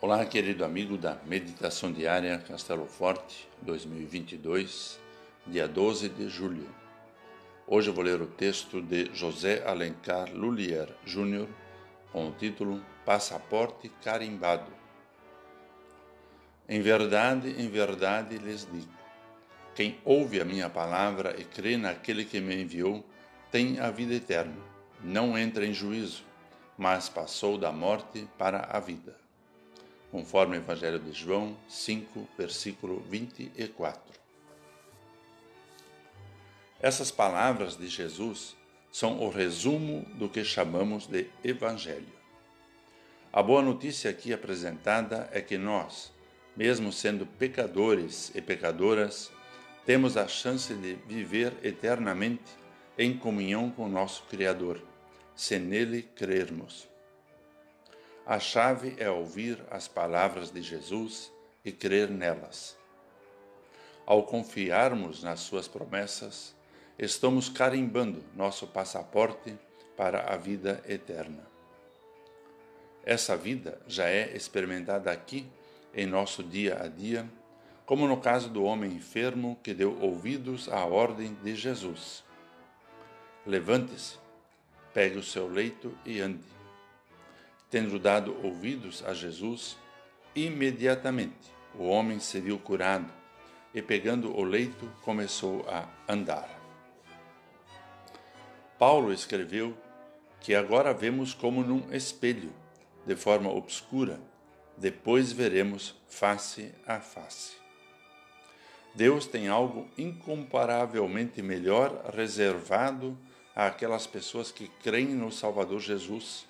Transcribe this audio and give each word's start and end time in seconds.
Olá, 0.00 0.24
querido 0.24 0.64
amigo 0.64 0.96
da 0.96 1.16
Meditação 1.26 1.90
Diária 1.90 2.38
Castelo 2.38 2.86
Forte 2.86 3.48
2022, 3.62 4.96
dia 5.44 5.66
12 5.66 6.08
de 6.10 6.28
julho. 6.28 6.68
Hoje 7.66 7.90
eu 7.90 7.94
vou 7.94 8.04
ler 8.04 8.22
o 8.22 8.26
texto 8.28 8.80
de 8.80 9.10
José 9.12 9.66
Alencar 9.66 10.32
Lulier 10.32 10.88
Júnior 11.04 11.48
com 12.12 12.28
o 12.28 12.30
título 12.30 12.80
Passaporte 13.04 13.88
Carimbado. 14.04 14.70
Em 16.68 16.80
verdade, 16.80 17.60
em 17.60 17.68
verdade 17.68 18.38
lhes 18.38 18.68
digo: 18.70 18.94
quem 19.74 19.98
ouve 20.04 20.40
a 20.40 20.44
minha 20.44 20.70
palavra 20.70 21.34
e 21.36 21.44
crê 21.44 21.76
naquele 21.76 22.24
que 22.24 22.40
me 22.40 22.62
enviou 22.62 23.04
tem 23.50 23.80
a 23.80 23.90
vida 23.90 24.14
eterna, 24.14 24.62
não 25.02 25.36
entra 25.36 25.66
em 25.66 25.74
juízo, 25.74 26.22
mas 26.76 27.08
passou 27.08 27.58
da 27.58 27.72
morte 27.72 28.28
para 28.38 28.60
a 28.60 28.78
vida 28.78 29.27
conforme 30.10 30.56
o 30.56 30.60
Evangelho 30.60 30.98
de 30.98 31.12
João 31.12 31.56
5, 31.68 32.28
versículo 32.36 33.00
24. 33.08 34.00
Essas 36.80 37.10
palavras 37.10 37.76
de 37.76 37.88
Jesus 37.88 38.56
são 38.90 39.20
o 39.20 39.28
resumo 39.28 40.06
do 40.14 40.28
que 40.28 40.44
chamamos 40.44 41.06
de 41.06 41.26
Evangelho. 41.44 42.18
A 43.32 43.42
boa 43.42 43.60
notícia 43.60 44.10
aqui 44.10 44.32
apresentada 44.32 45.28
é 45.32 45.40
que 45.40 45.58
nós, 45.58 46.12
mesmo 46.56 46.92
sendo 46.92 47.26
pecadores 47.26 48.32
e 48.34 48.40
pecadoras, 48.40 49.30
temos 49.84 50.16
a 50.16 50.26
chance 50.26 50.74
de 50.74 50.94
viver 51.06 51.52
eternamente 51.62 52.50
em 52.96 53.16
comunhão 53.16 53.70
com 53.70 53.88
nosso 53.88 54.24
Criador, 54.24 54.80
se 55.34 55.58
nele 55.58 56.02
crermos. 56.02 56.88
A 58.28 58.38
chave 58.38 58.94
é 58.98 59.10
ouvir 59.10 59.58
as 59.70 59.88
palavras 59.88 60.50
de 60.50 60.60
Jesus 60.60 61.32
e 61.64 61.72
crer 61.72 62.10
nelas. 62.10 62.76
Ao 64.04 64.22
confiarmos 64.22 65.22
nas 65.22 65.40
Suas 65.40 65.66
promessas, 65.66 66.54
estamos 66.98 67.48
carimbando 67.48 68.22
nosso 68.36 68.66
passaporte 68.66 69.56
para 69.96 70.30
a 70.30 70.36
vida 70.36 70.84
eterna. 70.86 71.42
Essa 73.02 73.34
vida 73.34 73.80
já 73.86 74.10
é 74.10 74.36
experimentada 74.36 75.10
aqui 75.10 75.50
em 75.94 76.04
nosso 76.04 76.42
dia 76.42 76.82
a 76.82 76.86
dia, 76.86 77.26
como 77.86 78.06
no 78.06 78.20
caso 78.20 78.50
do 78.50 78.62
homem 78.62 78.92
enfermo 78.92 79.58
que 79.62 79.72
deu 79.72 79.98
ouvidos 80.02 80.68
à 80.68 80.84
ordem 80.84 81.32
de 81.42 81.54
Jesus. 81.54 82.22
Levante-se, 83.46 84.18
pegue 84.92 85.16
o 85.16 85.22
seu 85.22 85.48
leito 85.48 85.96
e 86.04 86.20
ande. 86.20 86.57
Tendo 87.70 87.98
dado 87.98 88.36
ouvidos 88.42 89.04
a 89.04 89.12
Jesus, 89.12 89.76
imediatamente 90.34 91.52
o 91.78 91.84
homem 91.84 92.18
se 92.18 92.40
viu 92.40 92.58
curado 92.58 93.12
e, 93.74 93.82
pegando 93.82 94.34
o 94.34 94.42
leito, 94.42 94.90
começou 95.02 95.66
a 95.68 95.86
andar. 96.10 96.48
Paulo 98.78 99.12
escreveu 99.12 99.76
que 100.40 100.54
agora 100.54 100.94
vemos 100.94 101.34
como 101.34 101.62
num 101.62 101.92
espelho, 101.92 102.52
de 103.04 103.16
forma 103.16 103.50
obscura, 103.50 104.18
depois 104.76 105.32
veremos 105.32 105.94
face 106.08 106.72
a 106.86 107.00
face. 107.00 107.56
Deus 108.94 109.26
tem 109.26 109.48
algo 109.48 109.88
incomparavelmente 109.98 111.42
melhor 111.42 112.10
reservado 112.14 113.18
àquelas 113.54 114.06
pessoas 114.06 114.50
que 114.50 114.68
creem 114.82 115.08
no 115.08 115.30
Salvador 115.30 115.80
Jesus 115.80 116.46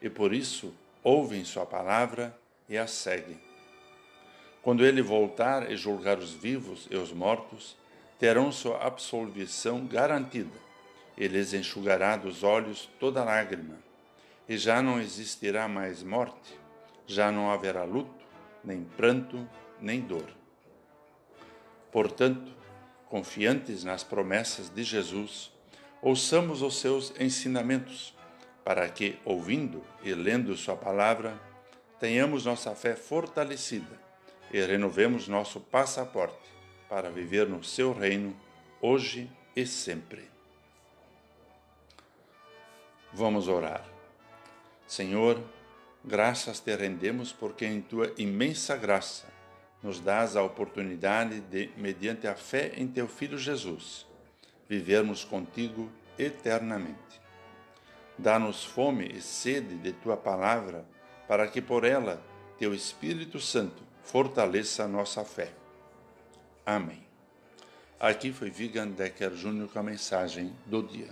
e 0.00 0.08
por 0.08 0.32
isso 0.32 0.74
ouvem 1.02 1.44
Sua 1.44 1.66
palavra 1.66 2.36
e 2.68 2.76
a 2.76 2.86
seguem. 2.86 3.40
Quando 4.62 4.84
ele 4.84 5.00
voltar 5.00 5.70
e 5.70 5.76
julgar 5.76 6.18
os 6.18 6.32
vivos 6.32 6.86
e 6.90 6.96
os 6.96 7.12
mortos, 7.12 7.76
terão 8.18 8.52
sua 8.52 8.84
absolvição 8.84 9.86
garantida. 9.86 10.58
Ele 11.16 11.38
lhes 11.38 11.54
enxugará 11.54 12.16
dos 12.16 12.42
olhos 12.42 12.88
toda 12.98 13.24
lágrima, 13.24 13.78
e 14.48 14.58
já 14.58 14.82
não 14.82 15.00
existirá 15.00 15.66
mais 15.66 16.02
morte, 16.02 16.58
já 17.06 17.32
não 17.32 17.50
haverá 17.50 17.84
luto, 17.84 18.24
nem 18.62 18.84
pranto, 18.84 19.48
nem 19.80 20.00
dor. 20.00 20.28
Portanto, 21.90 22.52
confiantes 23.08 23.82
nas 23.82 24.04
promessas 24.04 24.68
de 24.68 24.82
Jesus, 24.82 25.50
ouçamos 26.02 26.62
os 26.62 26.78
seus 26.78 27.12
ensinamentos 27.18 28.14
para 28.64 28.88
que, 28.88 29.18
ouvindo 29.24 29.82
e 30.02 30.14
lendo 30.14 30.56
Sua 30.56 30.76
palavra, 30.76 31.38
tenhamos 31.98 32.44
nossa 32.44 32.74
fé 32.74 32.94
fortalecida 32.94 34.00
e 34.52 34.60
renovemos 34.60 35.28
nosso 35.28 35.60
passaporte 35.60 36.50
para 36.88 37.10
viver 37.10 37.48
no 37.48 37.62
Seu 37.62 37.92
reino, 37.92 38.36
hoje 38.80 39.30
e 39.54 39.66
sempre. 39.66 40.28
Vamos 43.12 43.48
orar. 43.48 43.84
Senhor, 44.86 45.40
graças 46.04 46.60
te 46.60 46.74
rendemos 46.74 47.32
porque 47.32 47.66
em 47.66 47.80
tua 47.80 48.12
imensa 48.16 48.76
graça 48.76 49.26
nos 49.82 50.00
dás 50.00 50.36
a 50.36 50.42
oportunidade 50.42 51.40
de, 51.40 51.70
mediante 51.76 52.26
a 52.26 52.34
fé 52.34 52.72
em 52.76 52.86
teu 52.86 53.08
Filho 53.08 53.38
Jesus, 53.38 54.06
vivermos 54.68 55.24
contigo 55.24 55.90
eternamente. 56.18 57.20
Dá-nos 58.22 58.62
fome 58.62 59.08
e 59.08 59.22
sede 59.22 59.76
de 59.76 59.94
tua 59.94 60.14
palavra, 60.14 60.84
para 61.26 61.48
que 61.48 61.62
por 61.62 61.84
ela 61.84 62.22
teu 62.58 62.74
Espírito 62.74 63.40
Santo 63.40 63.82
fortaleça 64.02 64.84
a 64.84 64.88
nossa 64.88 65.24
fé. 65.24 65.50
Amém. 66.66 67.02
Aqui 67.98 68.30
foi 68.30 68.50
Vigan 68.50 68.88
Decker 68.88 69.34
Júnior 69.34 69.70
com 69.70 69.78
a 69.78 69.82
mensagem 69.82 70.54
do 70.66 70.82
dia. 70.82 71.08